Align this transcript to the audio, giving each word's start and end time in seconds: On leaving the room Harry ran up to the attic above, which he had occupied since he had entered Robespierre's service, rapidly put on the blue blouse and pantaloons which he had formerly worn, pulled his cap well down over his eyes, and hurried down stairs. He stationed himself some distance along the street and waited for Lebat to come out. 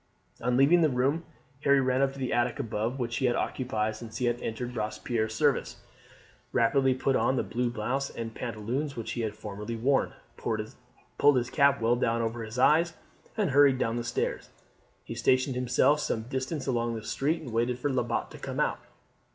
On 0.41 0.57
leaving 0.57 0.81
the 0.81 0.89
room 0.89 1.25
Harry 1.63 1.79
ran 1.79 2.01
up 2.01 2.11
to 2.13 2.17
the 2.17 2.33
attic 2.33 2.57
above, 2.57 2.97
which 2.97 3.17
he 3.17 3.27
had 3.27 3.35
occupied 3.35 3.95
since 3.95 4.17
he 4.17 4.25
had 4.25 4.41
entered 4.41 4.75
Robespierre's 4.75 5.35
service, 5.35 5.75
rapidly 6.51 6.95
put 6.95 7.15
on 7.15 7.35
the 7.35 7.43
blue 7.43 7.69
blouse 7.69 8.09
and 8.09 8.33
pantaloons 8.33 8.95
which 8.95 9.11
he 9.11 9.21
had 9.21 9.35
formerly 9.35 9.75
worn, 9.75 10.13
pulled 10.37 11.35
his 11.37 11.49
cap 11.51 11.79
well 11.79 11.95
down 11.95 12.23
over 12.23 12.41
his 12.43 12.57
eyes, 12.57 12.93
and 13.37 13.51
hurried 13.51 13.77
down 13.77 14.01
stairs. 14.01 14.49
He 15.03 15.13
stationed 15.13 15.53
himself 15.55 15.99
some 15.99 16.23
distance 16.23 16.65
along 16.65 16.95
the 16.95 17.03
street 17.03 17.43
and 17.43 17.53
waited 17.53 17.77
for 17.77 17.91
Lebat 17.91 18.31
to 18.31 18.39
come 18.39 18.59
out. 18.59 18.79